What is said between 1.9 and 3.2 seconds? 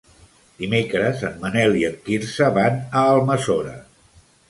en Quirze van a